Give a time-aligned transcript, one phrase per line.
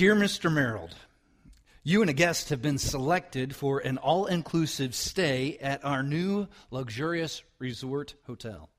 [0.00, 0.50] Dear Mr.
[0.50, 0.88] Merrill,
[1.82, 6.48] you and a guest have been selected for an all inclusive stay at our new
[6.70, 8.70] luxurious resort hotel.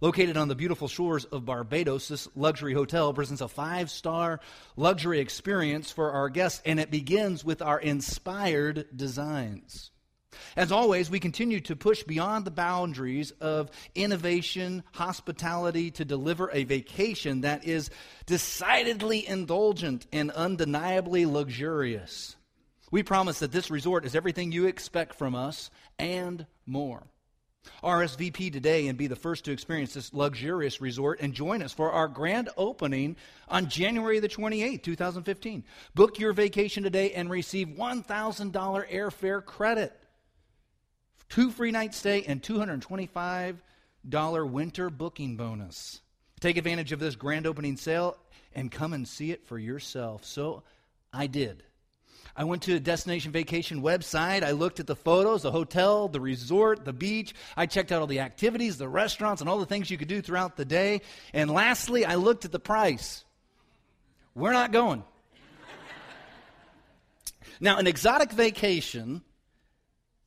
[0.00, 4.38] Located on the beautiful shores of Barbados, this luxury hotel presents a five star
[4.76, 9.90] luxury experience for our guests, and it begins with our inspired designs.
[10.56, 16.64] As always, we continue to push beyond the boundaries of innovation, hospitality to deliver a
[16.64, 17.90] vacation that is
[18.26, 22.36] decidedly indulgent and undeniably luxurious.
[22.90, 27.06] We promise that this resort is everything you expect from us and more.
[27.84, 31.92] RSVP today and be the first to experience this luxurious resort and join us for
[31.92, 33.16] our grand opening
[33.48, 35.64] on January the 28th, 2015.
[35.94, 38.52] Book your vacation today and receive $1,000
[38.90, 39.99] airfare credit
[41.30, 46.02] two free night stay, and $225 winter booking bonus.
[46.40, 48.16] Take advantage of this grand opening sale
[48.54, 50.24] and come and see it for yourself.
[50.24, 50.62] So
[51.12, 51.62] I did.
[52.36, 54.42] I went to a destination vacation website.
[54.42, 57.34] I looked at the photos, the hotel, the resort, the beach.
[57.56, 60.22] I checked out all the activities, the restaurants, and all the things you could do
[60.22, 61.02] throughout the day.
[61.32, 63.24] And lastly, I looked at the price.
[64.34, 65.02] We're not going.
[67.60, 69.22] now, an exotic vacation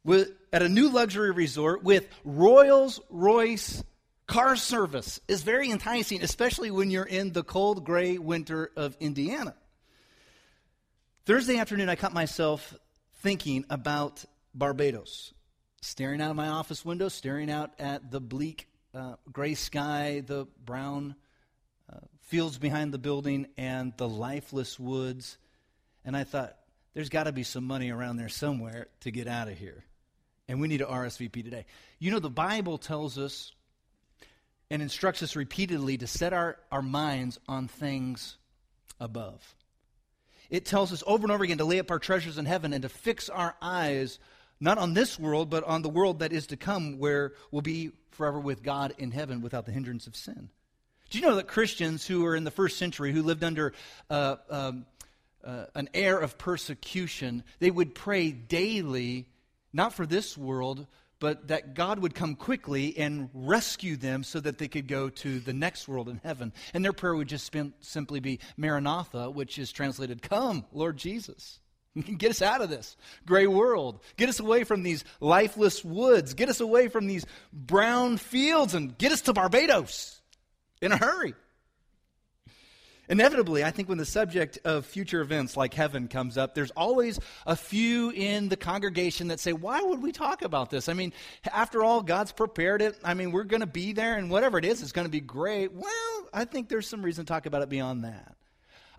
[0.03, 3.83] with, at a new luxury resort with Rolls Royce
[4.27, 9.55] car service is very enticing, especially when you're in the cold gray winter of Indiana.
[11.25, 12.75] Thursday afternoon, I caught myself
[13.21, 14.23] thinking about
[14.53, 15.33] Barbados,
[15.81, 20.45] staring out of my office window, staring out at the bleak uh, gray sky, the
[20.63, 21.15] brown
[21.91, 25.39] uh, fields behind the building, and the lifeless woods.
[26.05, 26.55] And I thought,
[26.93, 29.83] there's got to be some money around there somewhere to get out of here
[30.47, 31.65] and we need to RSVP today.
[31.99, 33.53] You know, the Bible tells us
[34.69, 38.37] and instructs us repeatedly to set our, our minds on things
[38.99, 39.55] above.
[40.49, 42.83] It tells us over and over again to lay up our treasures in heaven and
[42.83, 44.19] to fix our eyes
[44.59, 47.91] not on this world, but on the world that is to come, where we'll be
[48.11, 50.49] forever with God in heaven without the hindrance of sin.
[51.09, 53.73] Do you know that Christians who were in the first century, who lived under
[54.09, 54.85] uh, um,
[55.43, 59.27] uh, an air of persecution, they would pray daily
[59.73, 60.87] not for this world,
[61.19, 65.39] but that God would come quickly and rescue them so that they could go to
[65.39, 66.51] the next world in heaven.
[66.73, 71.59] And their prayer would just simply be Maranatha, which is translated, Come, Lord Jesus.
[72.17, 74.01] Get us out of this gray world.
[74.17, 76.33] Get us away from these lifeless woods.
[76.33, 80.19] Get us away from these brown fields and get us to Barbados
[80.81, 81.35] in a hurry.
[83.09, 87.19] Inevitably, I think when the subject of future events like heaven comes up, there's always
[87.45, 90.87] a few in the congregation that say, Why would we talk about this?
[90.87, 91.11] I mean,
[91.51, 92.97] after all, God's prepared it.
[93.03, 95.19] I mean, we're going to be there, and whatever it is, it's going to be
[95.19, 95.73] great.
[95.73, 98.37] Well, I think there's some reason to talk about it beyond that.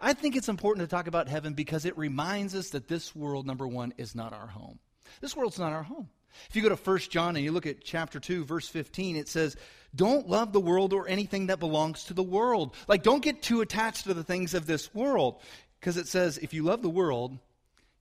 [0.01, 3.47] I think it's important to talk about heaven because it reminds us that this world,
[3.47, 4.79] number one, is not our home.
[5.23, 6.11] This world's not our home.
[6.49, 9.29] If you go to 1 John and you look at chapter 2, verse 15, it
[9.29, 9.57] says,
[9.95, 12.75] Don't love the world or anything that belongs to the world.
[12.89, 15.41] Like, don't get too attached to the things of this world.
[15.85, 17.37] Because it says, if you love the world,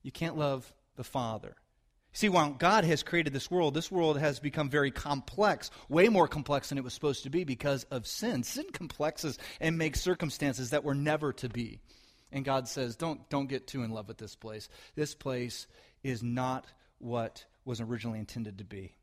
[0.02, 1.54] you can't love the Father.
[2.14, 6.26] See, while God has created this world, this world has become very complex, way more
[6.26, 8.42] complex than it was supposed to be because of sin.
[8.42, 11.80] Sin complexes and makes circumstances that were never to be.
[12.32, 14.70] And God says, don't, don't get too in love with this place.
[14.94, 15.66] This place
[16.02, 16.66] is not
[17.00, 18.94] what was originally intended to be.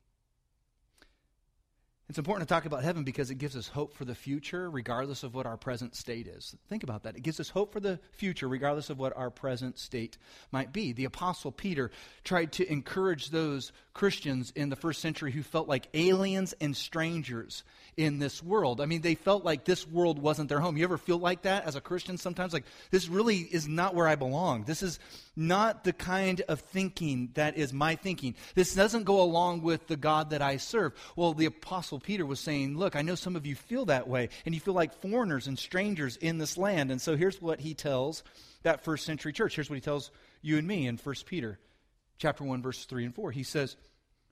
[2.11, 5.23] It's important to talk about heaven because it gives us hope for the future, regardless
[5.23, 6.53] of what our present state is.
[6.67, 7.15] Think about that.
[7.15, 10.17] It gives us hope for the future, regardless of what our present state
[10.51, 10.91] might be.
[10.91, 11.89] The Apostle Peter
[12.25, 17.63] tried to encourage those Christians in the first century who felt like aliens and strangers
[17.95, 18.81] in this world.
[18.81, 20.75] I mean, they felt like this world wasn't their home.
[20.75, 22.51] You ever feel like that as a Christian sometimes?
[22.51, 24.65] Like, this really is not where I belong.
[24.65, 24.99] This is
[25.47, 28.35] not the kind of thinking that is my thinking.
[28.55, 30.93] This doesn't go along with the God that I serve.
[31.15, 34.29] Well, the Apostle Peter was saying, Look, I know some of you feel that way,
[34.45, 36.91] and you feel like foreigners and strangers in this land.
[36.91, 38.23] And so here's what he tells
[38.63, 39.55] that first century church.
[39.55, 40.11] Here's what he tells
[40.41, 41.59] you and me in 1 Peter
[42.17, 43.31] chapter 1, verses 3 and 4.
[43.31, 43.75] He says,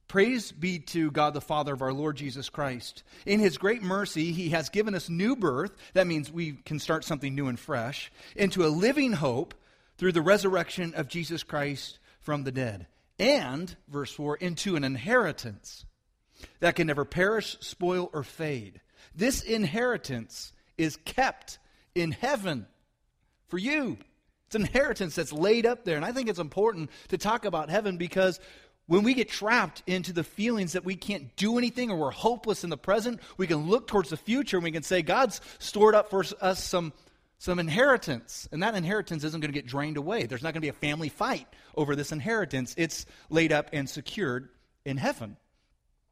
[0.07, 3.03] Praise be to God the Father of our Lord Jesus Christ.
[3.27, 5.71] In his great mercy, he has given us new birth.
[5.93, 9.53] That means we can start something new and fresh, into a living hope
[9.99, 12.87] through the resurrection of Jesus Christ from the dead.
[13.19, 15.85] And, verse 4, into an inheritance
[16.61, 18.79] that can never perish, spoil, or fade.
[19.13, 21.59] This inheritance is kept
[21.93, 22.65] in heaven
[23.49, 23.97] for you.
[24.47, 25.97] It's an inheritance that's laid up there.
[25.97, 28.39] And I think it's important to talk about heaven because
[28.87, 32.63] when we get trapped into the feelings that we can't do anything or we're hopeless
[32.63, 35.93] in the present, we can look towards the future and we can say, God's stored
[35.93, 36.93] up for us some
[37.39, 38.47] some inheritance.
[38.51, 40.25] And that inheritance isn't going to get drained away.
[40.25, 42.75] There's not going to be a family fight over this inheritance.
[42.77, 44.49] It's laid up and secured
[44.85, 45.37] in heaven.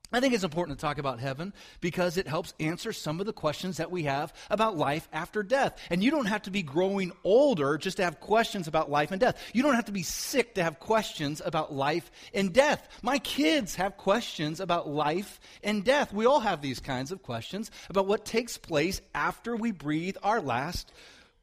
[0.09, 3.33] I think it's important to talk about heaven because it helps answer some of the
[3.33, 5.77] questions that we have about life after death.
[5.89, 9.19] And you don't have to be growing older just to have questions about life and
[9.19, 9.37] death.
[9.53, 12.87] You don't have to be sick to have questions about life and death.
[13.01, 16.13] My kids have questions about life and death.
[16.13, 20.39] We all have these kinds of questions about what takes place after we breathe our
[20.39, 20.89] last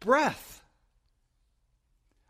[0.00, 0.62] breath.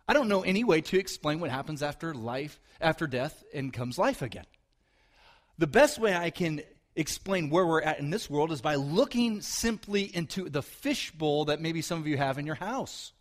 [0.06, 3.98] I don't know any way to explain what happens after life, after death, and comes
[3.98, 4.46] life again.
[5.56, 6.62] The best way I can
[6.96, 11.60] explain where we're at in this world is by looking simply into the fishbowl that
[11.60, 13.12] maybe some of you have in your house.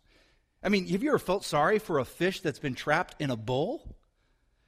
[0.62, 3.36] I mean, have you ever felt sorry for a fish that's been trapped in a
[3.36, 3.96] bowl?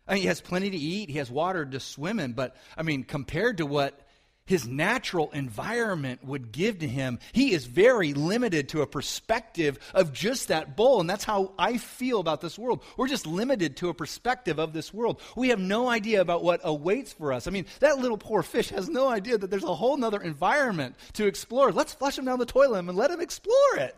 [0.06, 2.82] I mean, he has plenty to eat, he has water to swim in, but I
[2.82, 3.98] mean, compared to what
[4.46, 10.12] his natural environment would give to him, he is very limited to a perspective of
[10.12, 11.00] just that bowl.
[11.00, 12.82] And that's how I feel about this world.
[12.96, 15.20] We're just limited to a perspective of this world.
[15.34, 17.46] We have no idea about what awaits for us.
[17.46, 20.94] I mean, that little poor fish has no idea that there's a whole other environment
[21.14, 21.72] to explore.
[21.72, 23.96] Let's flush him down the toilet and let him explore it.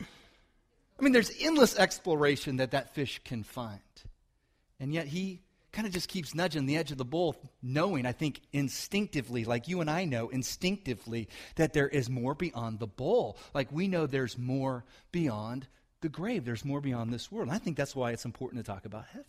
[0.00, 3.80] I mean, there's endless exploration that that fish can find.
[4.78, 5.40] And yet he
[5.72, 9.68] kind of just keeps nudging the edge of the bowl, knowing, I think, instinctively, like
[9.68, 13.38] you and I know instinctively, that there is more beyond the bowl.
[13.54, 15.68] Like we know there's more beyond
[16.00, 17.48] the grave, there's more beyond this world.
[17.48, 19.26] And I think that's why it's important to talk about heaven.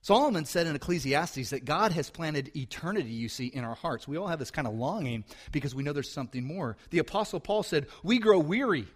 [0.00, 4.06] Solomon said in Ecclesiastes that God has planted eternity, you see, in our hearts.
[4.06, 6.76] We all have this kind of longing because we know there's something more.
[6.90, 8.86] The Apostle Paul said, We grow weary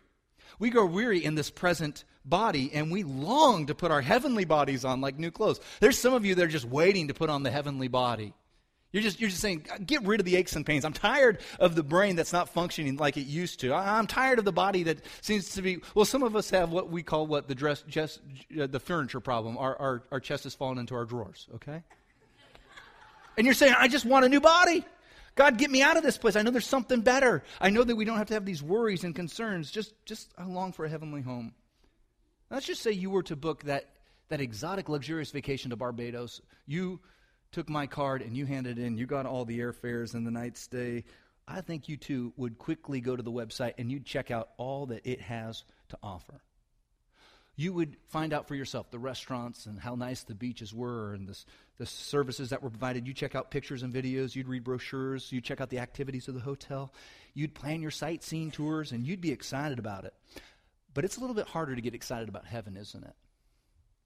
[0.58, 4.84] we grow weary in this present body and we long to put our heavenly bodies
[4.84, 5.60] on like new clothes.
[5.81, 8.34] There's some of you that are just waiting to put on the heavenly body.
[8.93, 10.84] You're just, you're just saying, get rid of the aches and pains.
[10.84, 13.72] I'm tired of the brain that's not functioning like it used to.
[13.72, 16.90] I'm tired of the body that seems to be, well, some of us have what
[16.90, 18.20] we call what the dress, just,
[18.60, 19.56] uh, the furniture problem.
[19.56, 21.82] Our, our, our chest has fallen into our drawers, okay?
[23.38, 24.84] And you're saying, I just want a new body.
[25.34, 26.37] God, get me out of this place.
[26.37, 27.43] I know there's something better.
[27.61, 29.70] I know that we don't have to have these worries and concerns.
[29.70, 31.55] Just, just I long for a heavenly home.
[32.50, 33.88] Let's just say you were to book that,
[34.29, 36.43] that exotic, luxurious vacation to Barbados.
[36.67, 37.00] You
[37.50, 38.99] took my card and you handed in.
[38.99, 41.05] You got all the airfares and the night stay.
[41.49, 44.87] I think you too would quickly go to the website and you'd check out all
[44.87, 46.43] that it has to offer
[47.56, 51.29] you would find out for yourself the restaurants and how nice the beaches were and
[51.29, 51.44] this,
[51.82, 53.08] the services that were provided.
[53.08, 56.34] You check out pictures and videos, you'd read brochures, you'd check out the activities of
[56.34, 56.93] the hotel,
[57.34, 60.14] you'd plan your sightseeing tours, and you'd be excited about it.
[60.94, 63.14] But it's a little bit harder to get excited about heaven, isn't it?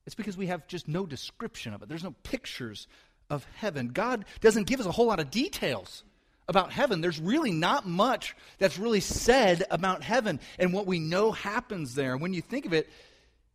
[0.06, 1.88] It's because we have just no description of it.
[1.90, 2.88] There's no pictures
[3.28, 3.88] of heaven.
[3.88, 6.02] God doesn't give us a whole lot of details
[6.48, 7.02] about heaven.
[7.02, 12.16] There's really not much that's really said about heaven and what we know happens there.
[12.16, 12.88] When you think of it,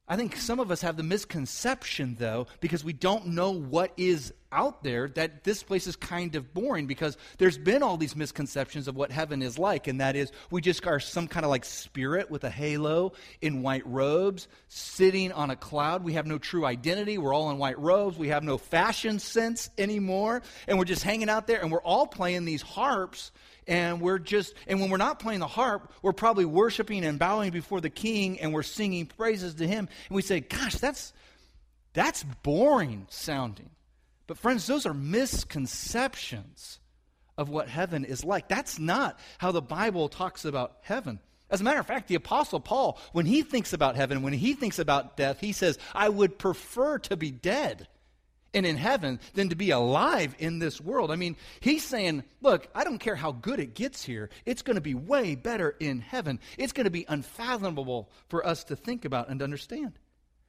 [0.08, 4.34] I think some of us have the misconception, though, because we don't know what is
[4.52, 8.90] out there, that this place is kind of boring because there's been all these misconceptions
[8.90, 11.64] of what heaven is like, and that is we just are some kind of like
[11.64, 16.04] spirit with a halo in white robes sitting on a cloud.
[16.04, 17.18] We have no true identity.
[17.18, 18.18] We're all in white robes.
[18.18, 22.08] We have no fashion sense anymore, and we're just hanging out there, and we're all
[22.08, 23.32] playing these harps
[23.72, 27.52] and we're just and when we're not playing the harp we're probably worshiping and bowing
[27.52, 29.88] before the king and we're singing praises to him.
[30.10, 31.14] And we say gosh that's
[31.94, 33.70] that's boring sounding.
[34.28, 36.80] But friends those are misconceptions
[37.38, 38.50] of what heaven is like.
[38.50, 41.20] That's not how the bible talks about heaven.
[41.50, 44.54] As a matter of fact, the Apostle Paul, when he thinks about heaven, when he
[44.54, 47.90] thinks about death, he says, I would prefer to be dead
[48.54, 51.12] and in heaven than to be alive in this world.
[51.12, 54.76] I mean, he's saying, look, I don't care how good it gets here, it's going
[54.76, 56.40] to be way better in heaven.
[56.58, 59.94] It's going to be unfathomable for us to think about and understand.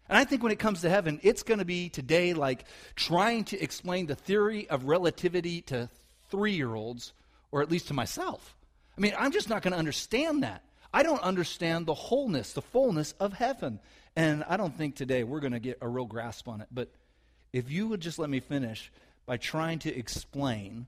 [0.08, 2.64] And I think when it comes to heaven, it's going to be today like
[2.96, 5.88] trying to explain the theory of relativity to
[6.28, 7.12] three year olds,
[7.50, 8.56] or at least to myself.
[8.96, 10.62] I mean, I'm just not going to understand that.
[10.92, 13.80] I don't understand the wholeness, the fullness of heaven.
[14.14, 16.68] And I don't think today we're going to get a real grasp on it.
[16.70, 16.90] But
[17.52, 18.90] if you would just let me finish
[19.26, 20.86] by trying to explain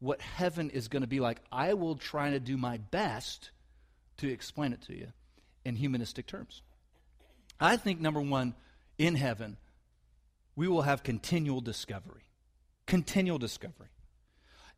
[0.00, 3.50] what heaven is going to be like, I will try to do my best
[4.18, 5.08] to explain it to you
[5.64, 6.62] in humanistic terms.
[7.60, 8.54] I think, number one,
[8.98, 9.56] in heaven,
[10.56, 12.24] we will have continual discovery.
[12.86, 13.88] Continual discovery.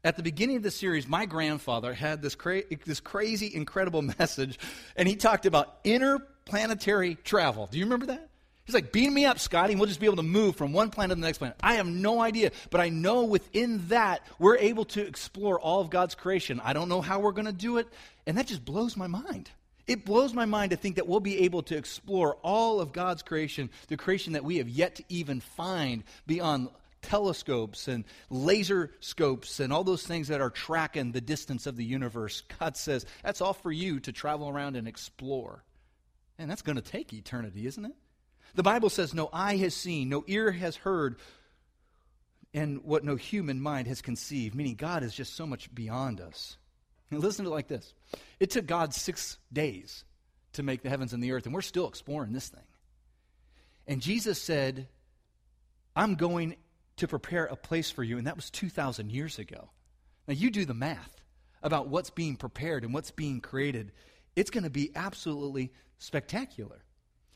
[0.05, 4.59] At the beginning of the series, my grandfather had this, cra- this crazy, incredible message,
[4.97, 7.67] and he talked about interplanetary travel.
[7.71, 8.29] Do you remember that?
[8.65, 10.89] He's like, beam me up, Scotty, and we'll just be able to move from one
[10.89, 11.57] planet to the next planet.
[11.63, 15.91] I have no idea, but I know within that, we're able to explore all of
[15.91, 16.61] God's creation.
[16.65, 17.89] I don't know how we're going to do it,
[18.27, 19.51] and that just blows my mind.
[19.87, 23.23] It blows my mind to think that we'll be able to explore all of God's
[23.23, 26.69] creation, the creation that we have yet to even find beyond
[27.03, 31.85] telescopes and laser scopes and all those things that are tracking the distance of the
[31.85, 32.43] universe.
[32.59, 35.63] God says that's all for you to travel around and explore.
[36.39, 37.95] And that's going to take eternity, isn't it?
[38.55, 41.17] The Bible says, No eye has seen, no ear has heard,
[42.53, 46.57] and what no human mind has conceived, meaning God is just so much beyond us.
[47.11, 47.93] And listen to it like this
[48.41, 50.05] It took God six days
[50.53, 52.63] to make the heavens and the earth, and we're still exploring this thing.
[53.87, 54.89] And Jesus said,
[55.95, 56.57] I'm going
[56.97, 59.71] to prepare a place for you, and that was 2,000 years ago.
[60.27, 61.23] Now, you do the math
[61.63, 63.93] about what's being prepared and what's being created.
[64.37, 66.84] It's going to be absolutely spectacular.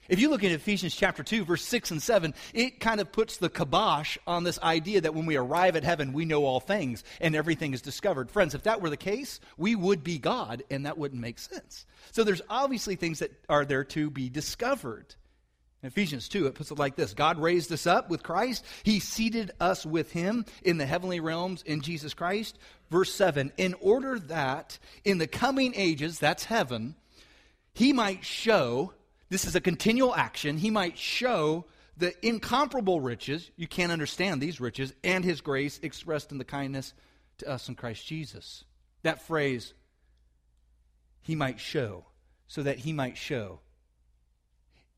[0.08, 3.36] If you look at Ephesians chapter 2, verse 6 and 7, it kind of puts
[3.36, 7.04] the kibosh on this idea that when we arrive at heaven, we know all things
[7.20, 8.30] and everything is discovered.
[8.30, 11.84] Friends, if that were the case, we would be God, and that wouldn't make sense.
[12.12, 15.14] So there's obviously things that are there to be discovered.
[15.82, 18.64] In Ephesians 2, it puts it like this God raised us up with Christ.
[18.82, 22.58] He seated us with him in the heavenly realms in Jesus Christ.
[22.90, 26.96] Verse 7 In order that in the coming ages, that's heaven,
[27.74, 28.94] he might show
[29.28, 30.56] this is a continual action.
[30.56, 31.66] He might show
[31.96, 36.94] the incomparable riches, you can't understand these riches, and his grace expressed in the kindness
[37.38, 38.64] to us in Christ Jesus.
[39.02, 39.74] That phrase,
[41.20, 42.04] he might show,
[42.46, 43.60] so that he might show,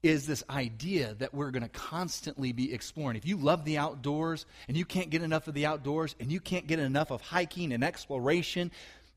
[0.03, 3.17] is this idea that we're going to constantly be exploring.
[3.17, 6.41] If you love the outdoors and you can't get enough of the outdoors and you
[6.41, 8.71] can't get enough of hiking and exploration,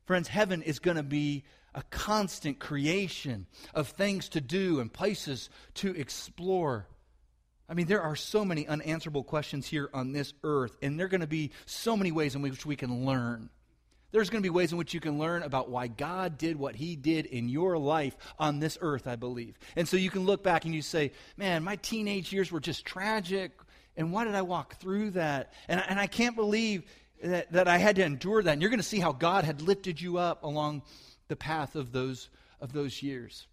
[0.04, 1.44] friends, heaven is going to be
[1.74, 6.86] a constant creation of things to do and places to explore.
[7.68, 11.10] I mean, there are so many unanswerable questions here on this earth, and there are
[11.10, 13.50] going to be so many ways in which we can learn.
[14.12, 16.76] There's going to be ways in which you can learn about why God did what
[16.76, 19.58] He did in your life on this earth, I believe.
[19.74, 22.84] And so you can look back and you say, man, my teenage years were just
[22.84, 23.50] tragic,
[23.96, 25.52] and why did I walk through that?
[25.66, 26.84] And, and I can't believe
[27.24, 28.52] that, that I had to endure that.
[28.52, 30.82] And you're going to see how God had lifted you up along
[31.28, 32.28] the path of those,
[32.60, 33.46] of those years.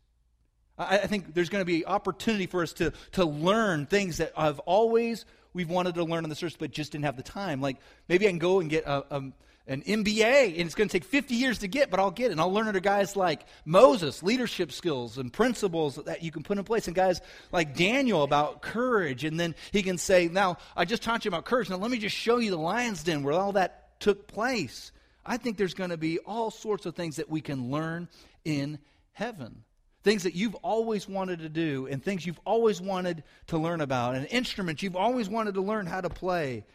[0.78, 4.34] I, I think there's going to be opportunity for us to, to learn things that
[4.36, 7.62] I've always we've wanted to learn on the earth, but just didn't have the time.
[7.62, 9.24] Like maybe I can go and get a, a
[9.68, 12.32] an MBA, and it's going to take 50 years to get, but I'll get it.
[12.32, 16.58] And I'll learn under guys like Moses, leadership skills and principles that you can put
[16.58, 19.24] in place, and guys like Daniel about courage.
[19.24, 21.70] And then he can say, Now, I just taught you about courage.
[21.70, 24.92] Now, let me just show you the lion's den where all that took place.
[25.25, 28.08] I think there's going to be all sorts of things that we can learn
[28.44, 28.80] in
[29.13, 29.63] heaven.
[30.04, 34.16] Things that you've always wanted to do, and things you've always wanted to learn about,
[34.16, 36.66] and instruments you've always wanted to learn how to play.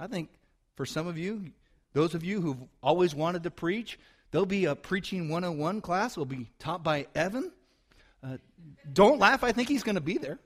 [0.00, 0.30] I think
[0.74, 1.52] for some of you,
[1.92, 3.98] those of you who've always wanted to preach,
[4.30, 6.16] there'll be a preaching 101 class.
[6.16, 7.52] Will be taught by Evan.
[8.24, 8.38] Uh,
[8.92, 9.44] don't laugh.
[9.44, 10.38] I think he's going to be there.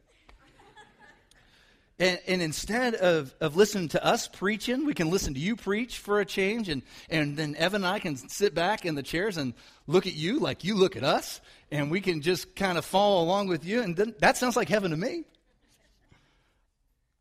[2.02, 5.98] And, and, instead of, of listening to us preaching, we can listen to you preach
[5.98, 6.68] for a change.
[6.68, 9.54] And, and then Evan and I can sit back in the chairs and
[9.86, 11.40] look at you like you look at us.
[11.70, 13.82] And we can just kind of follow along with you.
[13.82, 15.22] And then, that sounds like heaven to me.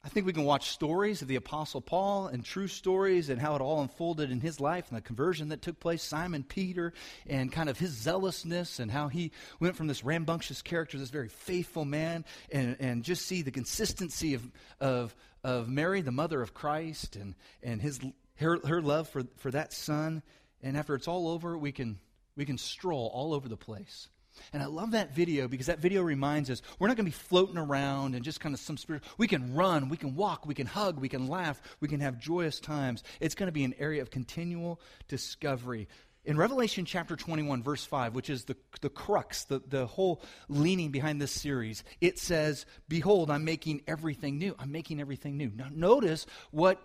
[0.04, 3.56] I think we can watch stories of the Apostle Paul and true stories and how
[3.56, 6.92] it all unfolded in his life and the conversion that took place, Simon Peter,
[7.28, 11.30] and kind of his zealousness and how he went from this rambunctious character this very
[11.30, 16.56] faithful man, and, and just see the consistency of, of, of Mary, the mother of
[16.56, 18.00] Christ, and, and his,
[18.38, 20.24] her, her love for, for that son.
[20.64, 22.00] And after it's all over, we can,
[22.36, 24.10] we can stroll all over the place.
[24.54, 27.18] And I love that video because that video reminds us we're not going to be
[27.18, 29.04] floating around and just kind of some spirit.
[29.18, 32.20] We can run, we can walk, we can hug, we can laugh, we can have
[32.20, 33.04] joyous times.
[33.20, 35.88] It's going to be an area of continual discovery.
[36.24, 40.92] In Revelation chapter 21, verse 5, which is the, the crux, the, the whole leaning
[40.92, 44.56] behind this series, it says, Behold, I'm making everything new.
[44.60, 45.52] I'm making everything new.
[45.56, 46.80] Now, notice what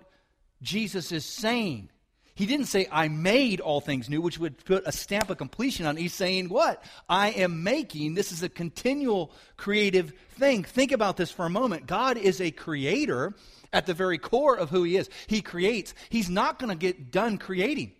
[0.62, 1.90] Jesus is saying.
[2.36, 5.86] He didn't say, I made all things new, which would put a stamp of completion
[5.86, 5.96] on.
[5.96, 6.84] He's saying, What?
[7.08, 8.14] I am making.
[8.14, 10.62] This is a continual creative thing.
[10.62, 11.86] Think about this for a moment.
[11.86, 13.34] God is a creator
[13.72, 15.08] at the very core of who He is.
[15.26, 15.94] He creates.
[16.10, 17.92] He's not going to get done creating,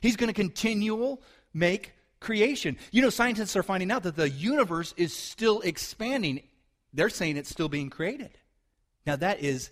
[0.00, 2.78] He's going to continual make creation.
[2.92, 6.40] You know, scientists are finding out that the universe is still expanding.
[6.94, 8.30] They're saying it's still being created.
[9.06, 9.70] Now, that is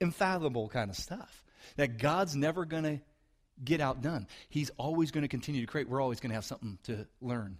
[0.00, 1.42] infallible kind of stuff
[1.78, 3.00] that God's never going to
[3.64, 4.26] get outdone.
[4.48, 5.88] He's always going to continue to create.
[5.88, 7.56] We're always going to have something to learn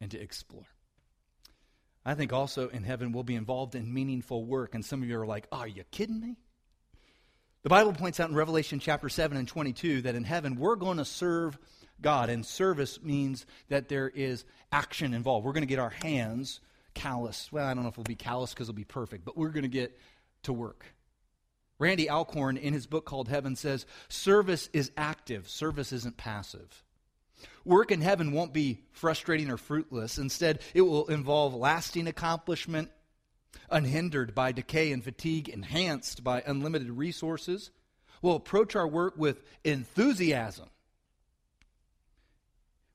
[0.00, 0.66] and to explore.
[2.04, 4.74] I think also in heaven we'll be involved in meaningful work.
[4.74, 6.36] And some of you are like, are you kidding me?
[7.62, 10.98] The Bible points out in Revelation chapter 7 and 22 that in heaven we're going
[10.98, 11.56] to serve
[12.00, 12.30] God.
[12.30, 15.46] And service means that there is action involved.
[15.46, 16.60] We're going to get our hands
[16.94, 17.50] callous.
[17.52, 19.62] Well, I don't know if it'll be callous because it'll be perfect, but we're going
[19.62, 19.96] to get
[20.42, 20.84] to work.
[21.82, 26.84] Randy Alcorn, in his book called Heaven, says service is active, service isn't passive.
[27.64, 30.16] Work in heaven won't be frustrating or fruitless.
[30.16, 32.88] Instead, it will involve lasting accomplishment,
[33.68, 37.72] unhindered by decay and fatigue, enhanced by unlimited resources.
[38.22, 40.68] We'll approach our work with enthusiasm.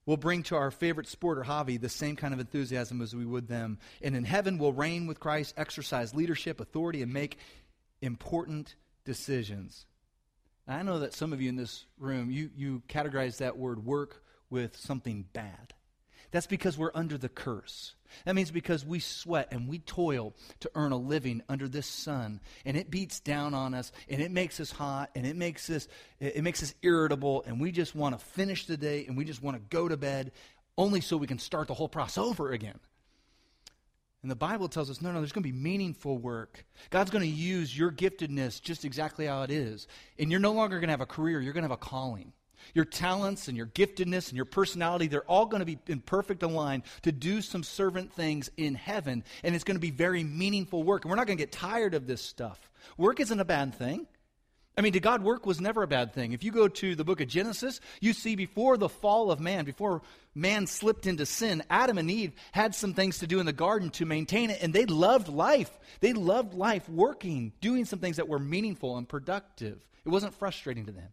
[0.05, 3.25] We'll bring to our favorite sport or hobby the same kind of enthusiasm as we
[3.25, 3.79] would them.
[4.01, 7.37] And in heaven, we'll reign with Christ, exercise leadership, authority, and make
[8.01, 8.75] important
[9.05, 9.85] decisions.
[10.67, 14.23] I know that some of you in this room, you, you categorize that word work
[14.49, 15.73] with something bad.
[16.31, 17.93] That's because we're under the curse.
[18.25, 22.41] That means because we sweat and we toil to earn a living under this sun,
[22.65, 25.87] and it beats down on us, and it makes us hot, and it makes us
[26.19, 29.41] it makes us irritable, and we just want to finish the day, and we just
[29.41, 30.31] want to go to bed,
[30.77, 32.79] only so we can start the whole process over again.
[34.27, 36.65] And the Bible tells us no, no, there's going to be meaningful work.
[36.89, 39.87] God's going to use your giftedness just exactly how it is.
[40.19, 42.33] And you're no longer going to have a career, you're going to have a calling.
[42.73, 46.43] Your talents and your giftedness and your personality, they're all going to be in perfect
[46.43, 49.23] align to do some servant things in heaven.
[49.43, 51.05] And it's going to be very meaningful work.
[51.05, 52.69] And we're not going to get tired of this stuff.
[52.97, 54.07] Work isn't a bad thing.
[54.77, 56.33] I mean, to God, work was never a bad thing.
[56.33, 59.65] If you go to the book of Genesis, you see before the fall of man,
[59.65, 60.03] before
[60.35, 63.89] man slipped into sin, Adam and Eve had some things to do in the garden
[63.91, 65.71] to maintain it, and they loved life.
[65.99, 69.79] They loved life, working, doing some things that were meaningful and productive.
[70.05, 71.09] It wasn't frustrating to them.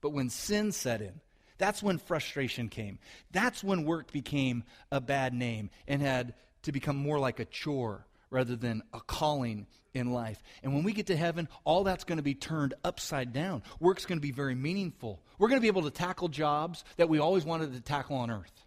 [0.00, 1.20] But when sin set in,
[1.56, 2.98] that's when frustration came.
[3.30, 8.06] That's when work became a bad name and had to become more like a chore
[8.28, 10.42] rather than a calling in life.
[10.62, 13.62] And when we get to heaven, all that's going to be turned upside down.
[13.80, 15.22] Work's going to be very meaningful.
[15.38, 18.30] We're going to be able to tackle jobs that we always wanted to tackle on
[18.30, 18.66] earth.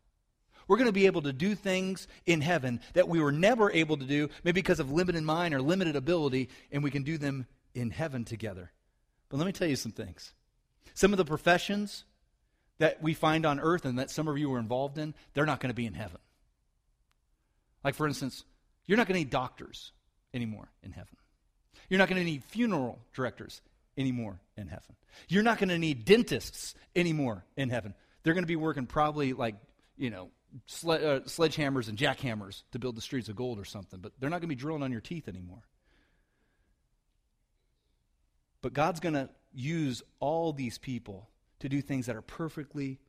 [0.68, 3.98] We're going to be able to do things in heaven that we were never able
[3.98, 7.46] to do, maybe because of limited mind or limited ability, and we can do them
[7.74, 8.72] in heaven together.
[9.30, 10.34] But let me tell you some things.
[10.94, 12.06] Some of the professions
[12.80, 15.60] that we find on earth and that some of you are involved in, they're not
[15.60, 16.20] going to be in heaven.
[17.84, 18.44] Like, for instance,
[18.86, 19.92] you're not going to need doctors
[20.34, 21.16] anymore in heaven.
[21.90, 23.62] You're not going to need funeral directors
[23.98, 24.96] anymore in heaven.
[25.30, 27.94] You're not going to need dentists anymore in heaven.
[28.24, 29.56] They're going to be working probably like,
[29.98, 30.30] you know,
[30.66, 34.30] sled, uh, sledgehammers and jackhammers to build the streets of gold or something, but they're
[34.30, 35.64] not going to be drilling on your teeth anymore.
[38.62, 43.00] But God's going to use all these people to do things that are perfectly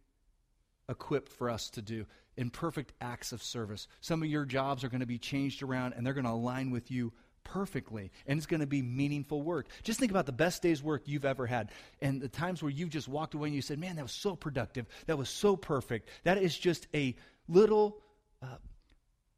[0.89, 3.89] equipped for us to do in perfect acts of service.
[4.01, 6.71] Some of your jobs are going to be changed around and they're going to align
[6.71, 7.13] with you
[7.45, 9.67] perfectly and it's going to be meaningful work.
[9.83, 11.71] Just think about the best day's work you've ever had
[12.01, 14.37] and the times where you've just walked away and you said, Man, that was so
[14.37, 14.87] productive.
[15.07, 16.09] That was so perfect.
[16.25, 17.17] That is just a
[17.49, 18.01] little
[18.43, 18.57] uh,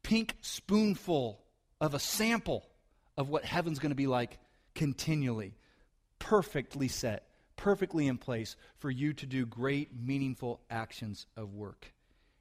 [0.03, 1.41] pink spoonful
[1.79, 2.67] of a sample
[3.17, 4.37] of what heaven's going to be like
[4.75, 5.55] continually
[6.21, 11.91] perfectly set, perfectly in place for you to do great, meaningful actions of work.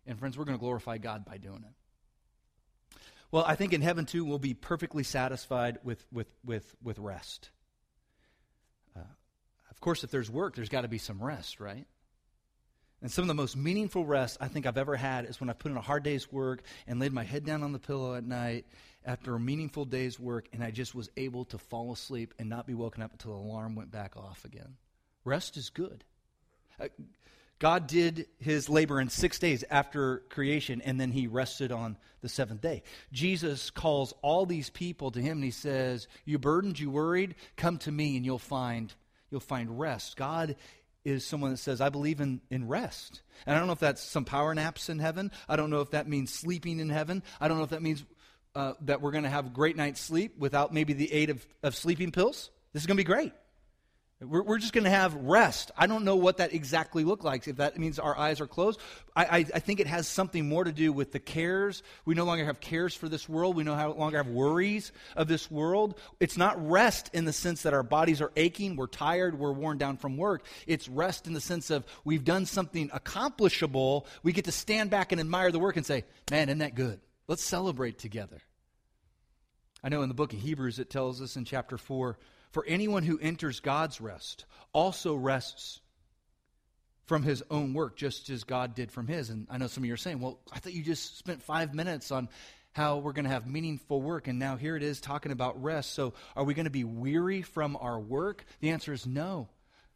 [0.07, 1.80] And friends, we're going to glorify God by doing it.
[3.33, 7.51] Well, I think in heaven too, we'll be perfectly satisfied with, with, with, with rest.
[8.97, 9.01] Uh,
[9.71, 11.87] of course, if there's work, there's got to be some rest, right?
[13.03, 15.55] And some of the most meaningful rest I think I've ever had is when I
[15.55, 18.25] put in a hard day's work and laid my head down on the pillow at
[18.25, 18.67] night
[19.05, 22.67] after a meaningful day's work and I just was able to fall asleep and not
[22.67, 24.77] be woken up until the alarm went back off again.
[25.25, 26.05] Rest is good.
[26.79, 26.89] Uh,
[27.61, 32.29] God did his labor in six days after creation, and then he rested on the
[32.29, 32.83] seventh day.
[33.13, 37.79] Jesus calls all these people to him, and he says, "You burdened, you worried, come
[37.79, 38.93] to me, and you'll find
[39.31, 40.57] you'll find rest." God
[41.05, 43.23] is someone that says, I believe in, in rest.
[43.47, 45.31] And I don't know if that's some power naps in heaven.
[45.49, 47.23] I don't know if that means sleeping in heaven.
[47.41, 48.05] I don't know if that means
[48.55, 51.75] uh, that we're going to have great night's sleep without maybe the aid of, of
[51.75, 52.51] sleeping pills.
[52.73, 53.33] This is going to be great.
[54.23, 55.71] We're, we're just going to have rest.
[55.79, 58.79] I don't know what that exactly looks like, if that means our eyes are closed.
[59.17, 61.83] I, I, I, think it has something more to do with the cares.
[62.05, 63.57] We no longer have cares for this world.
[63.57, 65.99] We no longer have worries of this world.
[66.21, 69.79] It's not rest in the sense that our bodies are aching, we're tired, we're worn
[69.79, 70.45] down from work.
[70.67, 74.07] It's rest in the sense of we've done something accomplishable.
[74.23, 77.01] We get to stand back and admire the work and say, man, isn't that good?
[77.27, 78.43] Let's celebrate together.
[79.83, 82.19] I know in the book of Hebrews it tells us in chapter 4
[82.51, 85.81] for anyone who enters God's rest also rests
[87.07, 89.31] from his own work, just as God did from his.
[89.31, 91.75] And I know some of you are saying, well, I thought you just spent five
[91.75, 92.29] minutes on
[92.73, 95.93] how we're going to have meaningful work, and now here it is talking about rest.
[95.93, 98.45] So are we going to be weary from our work?
[98.61, 99.49] The answer is no.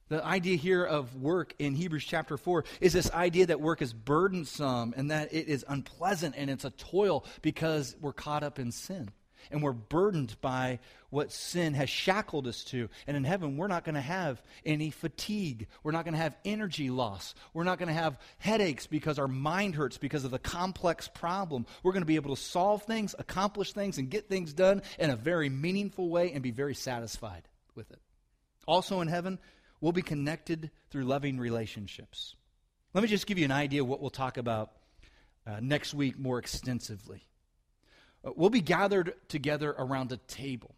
[0.08, 3.92] The idea here of work in Hebrews chapter 4 is this idea that work is
[3.92, 8.70] burdensome and that it is unpleasant and it's a toil because we're caught up in
[8.70, 9.10] sin
[9.50, 10.78] and we're burdened by
[11.14, 12.88] what sin has shackled us to.
[13.06, 15.68] And in heaven, we're not going to have any fatigue.
[15.82, 17.34] We're not going to have energy loss.
[17.54, 21.66] We're not going to have headaches because our mind hurts because of the complex problem.
[21.82, 25.10] We're going to be able to solve things, accomplish things, and get things done in
[25.10, 28.00] a very meaningful way and be very satisfied with it.
[28.66, 29.38] Also in heaven,
[29.80, 32.34] we'll be connected through loving relationships.
[32.92, 34.72] Let me just give you an idea of what we'll talk about
[35.46, 37.24] uh, next week more extensively.
[38.24, 40.74] Uh, we'll be gathered together around a table.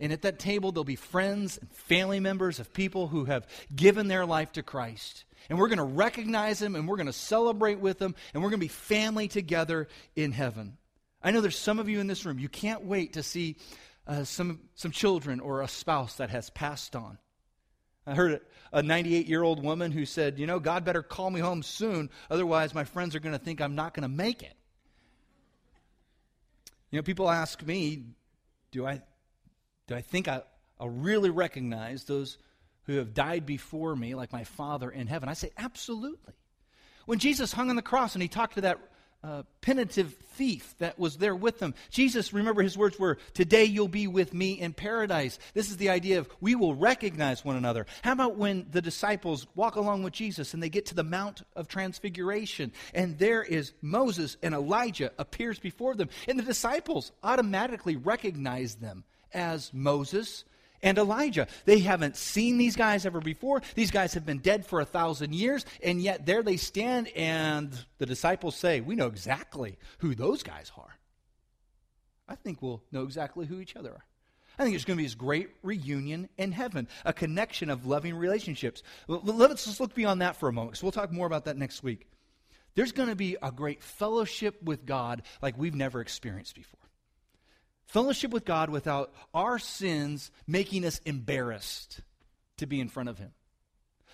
[0.00, 4.08] And at that table, there'll be friends and family members of people who have given
[4.08, 5.24] their life to Christ.
[5.48, 8.50] And we're going to recognize them and we're going to celebrate with them and we're
[8.50, 10.76] going to be family together in heaven.
[11.22, 13.56] I know there's some of you in this room, you can't wait to see
[14.06, 17.18] uh, some, some children or a spouse that has passed on.
[18.06, 18.40] I heard
[18.72, 22.10] a 98 year old woman who said, You know, God better call me home soon,
[22.30, 24.54] otherwise, my friends are going to think I'm not going to make it.
[26.90, 28.04] You know, people ask me,
[28.70, 29.02] do I,
[29.86, 30.42] do I think I,
[30.80, 32.38] I really recognize those
[32.84, 35.28] who have died before me, like my Father in heaven?
[35.28, 36.34] I say, absolutely.
[37.06, 38.78] When Jesus hung on the cross and he talked to that
[39.22, 43.88] uh, penitent thief that was there with him, Jesus, remember his words were, Today you'll
[43.88, 45.38] be with me in paradise.
[45.52, 47.86] This is the idea of we will recognize one another.
[48.02, 51.42] How about when the disciples walk along with Jesus and they get to the Mount
[51.56, 57.96] of Transfiguration and there is Moses and Elijah appears before them and the disciples automatically
[57.96, 60.44] recognize them as Moses
[60.82, 61.48] and Elijah.
[61.64, 63.62] They haven't seen these guys ever before.
[63.74, 67.72] These guys have been dead for a thousand years, and yet there they stand, and
[67.98, 70.98] the disciples say, We know exactly who those guys are.
[72.28, 74.04] I think we'll know exactly who each other are.
[74.58, 78.14] I think it's going to be this great reunion in heaven, a connection of loving
[78.14, 78.84] relationships.
[79.08, 81.82] Let's just look beyond that for a moment, because we'll talk more about that next
[81.82, 82.06] week.
[82.76, 86.80] There's going to be a great fellowship with God like we've never experienced before.
[87.86, 92.00] Fellowship with God without our sins making us embarrassed
[92.56, 93.32] to be in front of Him.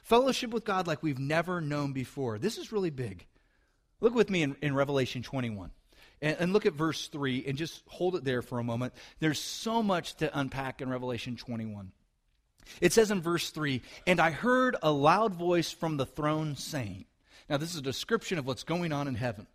[0.03, 2.39] Fellowship with God like we've never known before.
[2.39, 3.27] This is really big.
[4.01, 5.71] Look with me in, in Revelation 21.
[6.23, 8.95] And, and look at verse 3 and just hold it there for a moment.
[9.21, 11.93] There's so much to unpack in Revelation 21.
[12.81, 17.05] It says in verse 3 And I heard a loud voice from the throne saying,
[17.49, 19.47] Now, this is a description of what's going on in heaven.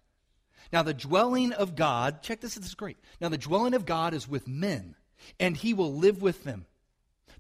[0.73, 2.97] Now, the dwelling of God, check this, this is great.
[3.19, 4.95] Now, the dwelling of God is with men,
[5.39, 6.65] and he will live with them.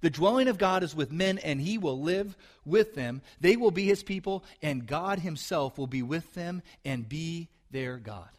[0.01, 3.21] The dwelling of God is with men, and he will live with them.
[3.41, 7.97] They will be his people, and God himself will be with them and be their
[7.97, 8.29] God.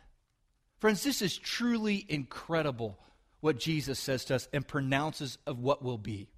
[0.78, 2.98] Friends, this is truly incredible
[3.40, 6.28] what Jesus says to us and pronounces of what will be.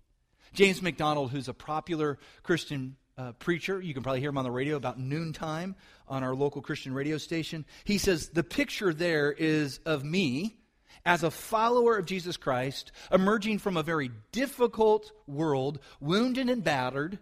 [0.52, 3.80] James MacDonald, who's a popular Christian uh, preacher.
[3.80, 5.74] You can probably hear him on the radio about noontime
[6.06, 7.66] on our local Christian radio station.
[7.84, 10.56] He says, The picture there is of me
[11.04, 17.18] as a follower of Jesus Christ, emerging from a very difficult world, wounded and battered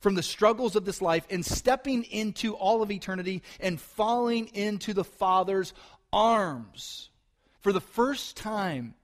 [0.00, 4.94] from the struggles of this life, and stepping into all of eternity and falling into
[4.94, 5.72] the Father's
[6.12, 7.10] arms.
[7.60, 8.94] For the first time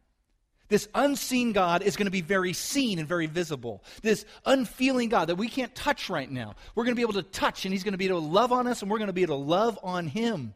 [0.68, 3.84] this unseen God is going to be very seen and very visible.
[4.02, 7.22] This unfeeling God that we can't touch right now, we're going to be able to
[7.22, 9.12] touch, and He's going to be able to love on us, and we're going to
[9.12, 10.54] be able to love on Him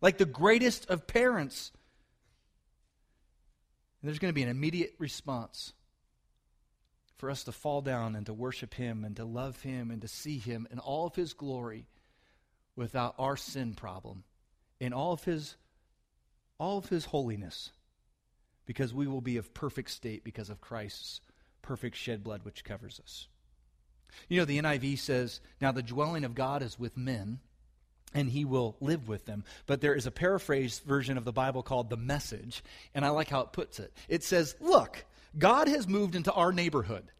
[0.00, 1.70] like the greatest of parents.
[4.00, 5.72] And there's going to be an immediate response
[7.16, 10.08] for us to fall down and to worship Him and to love Him and to
[10.08, 11.86] see Him in all of His glory
[12.74, 14.24] without our sin problem,
[14.80, 15.54] in all of His,
[16.58, 17.70] all of His holiness
[18.66, 21.20] because we will be of perfect state because of Christ's
[21.62, 23.28] perfect shed blood which covers us.
[24.28, 27.40] You know, the NIV says, Now the dwelling of God is with men,
[28.14, 29.44] and he will live with them.
[29.66, 32.62] But there is a paraphrased version of the Bible called the Message,
[32.94, 33.92] and I like how it puts it.
[34.08, 35.04] It says, Look,
[35.38, 37.10] God has moved into our neighborhood,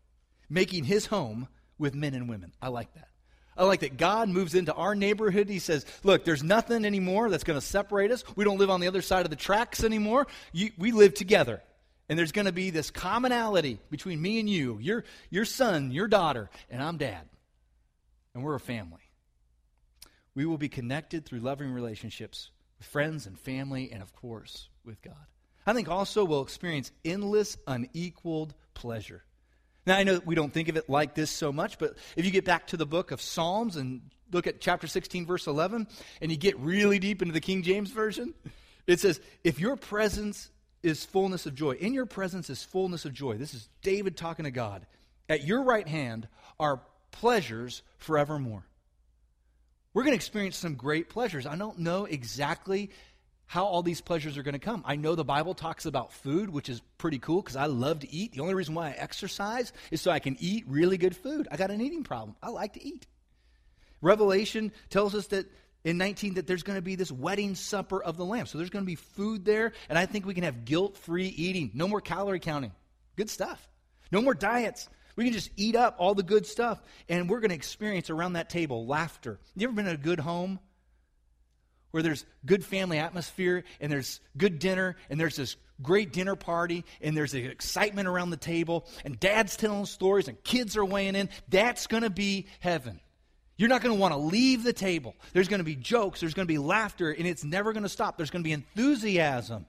[0.50, 2.52] making his home with men and women.
[2.60, 3.08] I like that.
[3.56, 5.48] I like that God moves into our neighborhood.
[5.48, 8.24] He says, Look, there's nothing anymore that's going to separate us.
[8.34, 10.26] We don't live on the other side of the tracks anymore.
[10.52, 11.62] You, we live together.
[12.08, 16.08] And there's going to be this commonality between me and you, your, your son, your
[16.08, 17.28] daughter, and I'm dad.
[18.34, 19.00] And we're a family.
[20.34, 25.00] We will be connected through loving relationships with friends and family, and of course, with
[25.02, 25.14] God.
[25.66, 29.22] I think also we'll experience endless, unequaled pleasure.
[29.84, 32.30] Now, I know we don't think of it like this so much, but if you
[32.30, 35.88] get back to the book of Psalms and look at chapter 16, verse 11,
[36.20, 38.32] and you get really deep into the King James Version,
[38.86, 40.50] it says, If your presence
[40.82, 43.36] is fullness of joy, in your presence is fullness of joy.
[43.36, 44.86] This is David talking to God.
[45.28, 46.28] At your right hand
[46.60, 48.64] are pleasures forevermore.
[49.94, 51.46] We're going to experience some great pleasures.
[51.46, 52.90] I don't know exactly
[53.46, 54.82] how all these pleasures are going to come.
[54.86, 58.10] I know the Bible talks about food, which is pretty cool because I love to
[58.12, 58.32] eat.
[58.32, 61.48] The only reason why I exercise is so I can eat really good food.
[61.50, 62.36] I got an eating problem.
[62.42, 63.06] I like to eat.
[64.00, 65.46] Revelation tells us that
[65.84, 68.46] in 19 that there's going to be this wedding supper of the lamb.
[68.46, 71.70] So there's going to be food there and I think we can have guilt-free eating.
[71.74, 72.72] No more calorie counting.
[73.16, 73.68] Good stuff.
[74.10, 74.88] No more diets.
[75.16, 78.34] We can just eat up all the good stuff and we're going to experience around
[78.34, 79.38] that table laughter.
[79.56, 80.58] You ever been in a good home
[81.92, 86.84] where there's good family atmosphere and there's good dinner and there's this great dinner party
[87.00, 91.14] and there's the excitement around the table and dad's telling stories and kids are weighing
[91.14, 91.28] in?
[91.48, 93.00] That's going to be heaven.
[93.56, 95.14] You're not going to want to leave the table.
[95.32, 97.88] There's going to be jokes, there's going to be laughter, and it's never going to
[97.88, 98.16] stop.
[98.16, 99.66] There's going to be enthusiasm.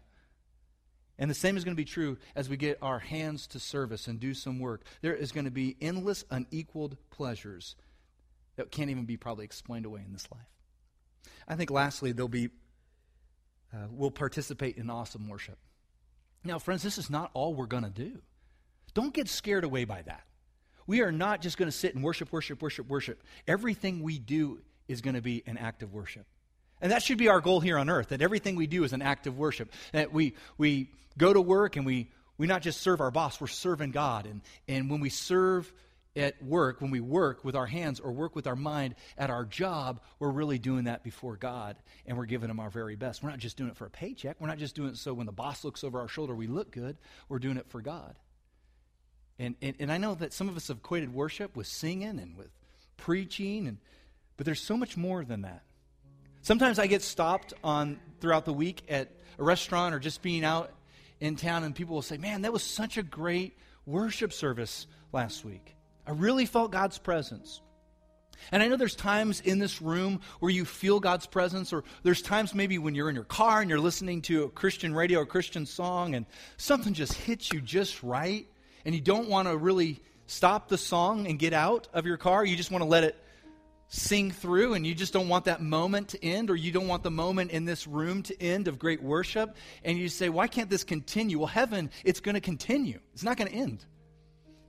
[1.20, 4.08] And the same is going to be true as we get our hands to service
[4.08, 4.82] and do some work.
[5.02, 7.76] There is going to be endless, unequaled pleasures
[8.56, 10.53] that can't even be probably explained away in this life.
[11.48, 12.50] I think lastly, there'll be,
[13.74, 15.58] uh, we'll participate in awesome worship.
[16.44, 18.22] Now, friends, this is not all we're going to do.
[18.94, 20.24] Don't get scared away by that.
[20.86, 23.24] We are not just going to sit and worship, worship, worship, worship.
[23.48, 26.26] Everything we do is going to be an act of worship.
[26.82, 29.02] And that should be our goal here on earth, that everything we do is an
[29.02, 29.72] act of worship.
[29.94, 33.48] That we, we go to work and we, we not just serve our boss, we're
[33.48, 34.26] serving God.
[34.26, 35.72] And, and when we serve
[36.16, 39.46] at work, when we work with our hands or work with our mind at our
[39.46, 43.24] job, we're really doing that before God and we're giving Him our very best.
[43.24, 44.38] We're not just doing it for a paycheck.
[44.40, 46.72] We're not just doing it so when the boss looks over our shoulder we look
[46.72, 46.98] good.
[47.30, 48.16] We're doing it for God.
[49.40, 52.38] And, and, and I know that some of us have equated worship with singing and
[52.38, 52.50] with
[52.98, 53.80] preaching, and,
[54.38, 55.64] but there's so much more than that.
[56.44, 60.72] Sometimes I get stopped on throughout the week at a restaurant or just being out
[61.20, 65.44] in town, and people will say, Man, that was such a great worship service last
[65.44, 65.73] week.
[66.06, 67.62] I really felt God's presence.
[68.52, 72.22] And I know there's times in this room where you feel God's presence, or there's
[72.22, 75.26] times maybe when you're in your car and you're listening to a Christian radio or
[75.26, 76.26] Christian song, and
[76.58, 78.46] something just hits you just right,
[78.86, 82.46] and you don't want to really stop the song and get out of your car.
[82.46, 83.16] You just want to let it
[83.88, 87.04] sing through, and you just don't want that moment to end, or you don't want
[87.04, 89.56] the moment in this room to end of great worship.
[89.84, 91.38] And you say, Why can't this continue?
[91.38, 93.86] Well, heaven, it's going to continue, it's not going to end.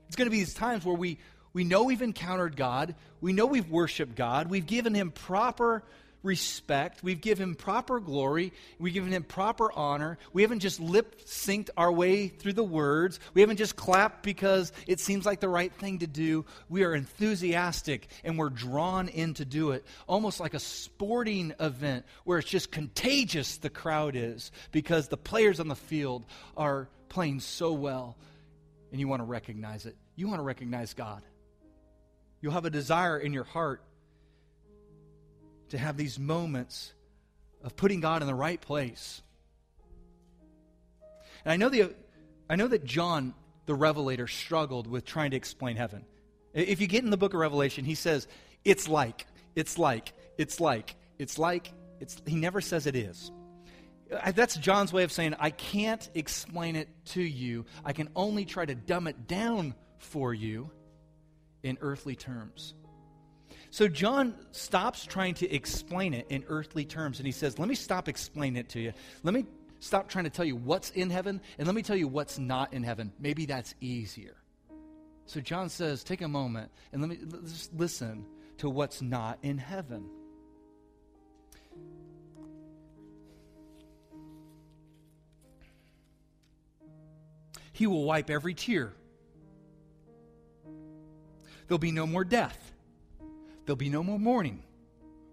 [0.07, 1.19] It's going to be these times where we,
[1.53, 5.83] we know we've encountered God, we know we've worshiped God, we've given Him proper
[6.25, 10.19] respect, we've given Him proper glory, we've given Him proper honor.
[10.33, 14.73] We haven't just lip synced our way through the words, we haven't just clapped because
[14.87, 16.45] it seems like the right thing to do.
[16.69, 22.05] We are enthusiastic and we're drawn in to do it, almost like a sporting event
[22.25, 26.25] where it's just contagious, the crowd is, because the players on the field
[26.57, 28.17] are playing so well
[28.95, 29.97] and you want to recognize it.
[30.15, 31.23] You want to recognize God.
[32.41, 33.83] You'll have a desire in your heart
[35.71, 36.93] to have these moments
[37.65, 39.21] of putting God in the right place.
[41.45, 41.93] And I know, the,
[42.49, 43.35] I know that John,
[43.67, 46.05] the Revelator, struggled with trying to explain heaven.
[46.53, 48.29] If you get in the book of Revelation, he says,
[48.65, 49.27] it's like,
[49.57, 53.33] it's like, it's like, it's like, it's, he never says it is.
[54.35, 57.65] That's John's way of saying, I can't explain it to you.
[57.85, 60.71] I can only try to dumb it down for you
[61.63, 62.75] in earthly terms.
[63.71, 67.75] So John stops trying to explain it in earthly terms and he says, Let me
[67.75, 68.93] stop explaining it to you.
[69.25, 69.47] Let me
[69.81, 72.73] stop trying to tell you what's in heaven and let me tell you what's not
[72.73, 73.13] in heaven.
[73.19, 74.37] Maybe that's easier.
[75.27, 78.27] So John says, Take a moment and let me just listen
[78.59, 80.09] to what's not in heaven.
[87.75, 88.93] He will wipe every tear.
[91.67, 92.73] There'll be no more death.
[93.67, 94.63] There'll be no more mourning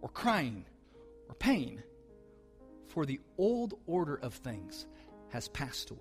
[0.02, 0.66] or crying
[1.30, 1.84] or pain,
[2.88, 4.88] for the old order of things
[5.30, 6.00] has passed away.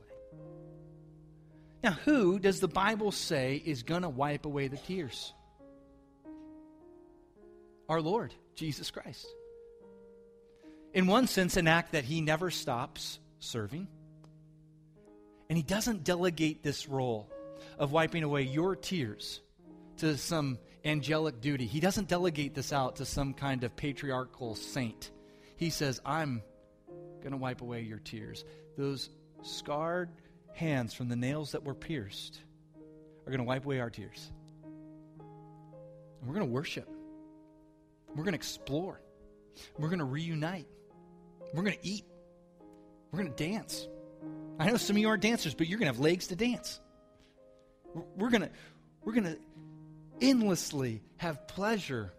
[1.84, 5.34] Now, who does the Bible say is going to wipe away the tears?
[7.86, 9.26] Our Lord, Jesus Christ.
[10.94, 13.88] In one sense, an act that he never stops serving
[15.50, 17.28] and he doesn't delegate this role
[17.76, 19.40] of wiping away your tears
[19.96, 21.66] to some angelic duty.
[21.66, 25.10] He doesn't delegate this out to some kind of patriarchal saint.
[25.56, 26.40] He says, I'm
[27.20, 28.44] going to wipe away your tears.
[28.78, 29.10] Those
[29.42, 30.10] scarred
[30.54, 32.40] hands from the nails that were pierced
[33.26, 34.30] are going to wipe away our tears.
[35.18, 36.88] And we're going to worship.
[38.10, 39.00] We're going to explore.
[39.76, 40.68] We're going to reunite.
[41.52, 42.04] We're going to eat.
[43.10, 43.88] We're going to dance.
[44.60, 46.78] I know some of you aren't dancers, but you're going to have legs to dance.
[48.14, 48.50] We're going to
[49.02, 49.38] we're going to
[50.20, 52.12] endlessly have pleasure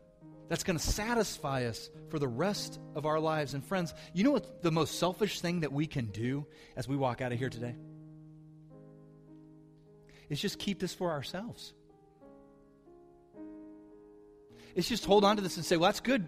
[0.49, 3.53] that's going to satisfy us for the rest of our lives.
[3.53, 6.97] And friends, you know what the most selfish thing that we can do as we
[6.97, 7.75] walk out of here today?
[10.29, 11.73] Is just keep this for ourselves.
[14.73, 16.27] It's just hold on to this and say, well, that's good.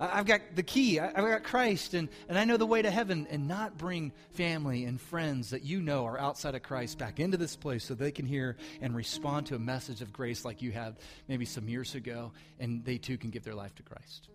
[0.00, 1.00] I've got the key.
[1.00, 4.84] I've got Christ, and, and I know the way to heaven, and not bring family
[4.84, 8.12] and friends that you know are outside of Christ back into this place so they
[8.12, 11.94] can hear and respond to a message of grace like you had maybe some years
[11.94, 14.28] ago, and they too can give their life to Christ.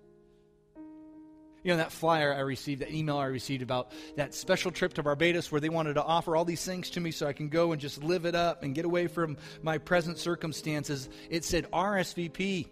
[1.63, 5.03] You know, that flyer I received, that email I received about that special trip to
[5.03, 7.71] Barbados where they wanted to offer all these things to me so I can go
[7.71, 11.07] and just live it up and get away from my present circumstances.
[11.29, 12.67] It said RSVP.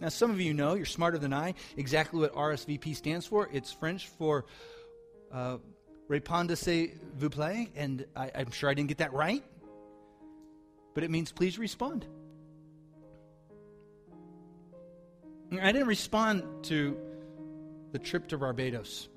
[0.00, 3.48] Now, some of you know, you're smarter than I, exactly what RSVP stands for.
[3.52, 4.46] It's French for
[5.30, 5.58] uh,
[6.08, 9.44] Répondez vous plaît, and I, I'm sure I didn't get that right,
[10.94, 12.06] but it means please respond.
[15.60, 16.96] I didn't respond to
[17.92, 19.08] the trip to Barbados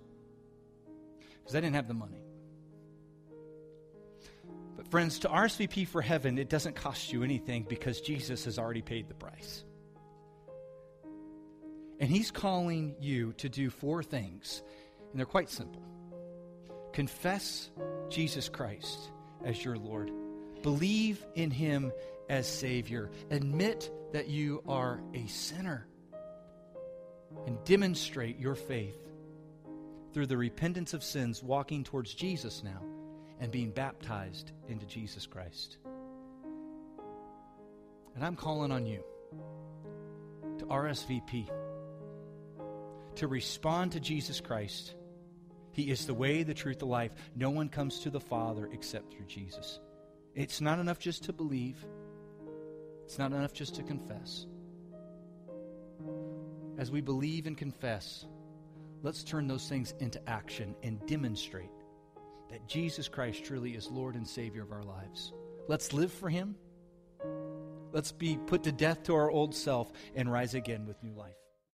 [1.39, 2.23] because I didn't have the money.
[4.75, 8.81] But, friends, to RSVP for heaven, it doesn't cost you anything because Jesus has already
[8.81, 9.63] paid the price.
[12.03, 14.61] And he's calling you to do four things,
[15.09, 15.81] and they're quite simple.
[16.91, 17.71] Confess
[18.09, 19.09] Jesus Christ
[19.45, 20.11] as your Lord.
[20.63, 21.93] Believe in him
[22.27, 23.09] as Savior.
[23.31, 25.87] Admit that you are a sinner.
[27.47, 28.99] And demonstrate your faith
[30.11, 32.83] through the repentance of sins, walking towards Jesus now
[33.39, 35.77] and being baptized into Jesus Christ.
[38.13, 39.01] And I'm calling on you
[40.57, 41.49] to RSVP
[43.17, 44.95] to respond to Jesus Christ.
[45.71, 47.13] He is the way, the truth, the life.
[47.35, 49.79] No one comes to the Father except through Jesus.
[50.35, 51.83] It's not enough just to believe,
[53.05, 54.45] it's not enough just to confess.
[56.77, 58.25] As we believe and confess,
[59.03, 61.69] let's turn those things into action and demonstrate
[62.49, 65.33] that Jesus Christ truly is Lord and Savior of our lives.
[65.67, 66.55] Let's live for Him.
[67.91, 71.42] Let's be put to death to our old self and rise again with new life.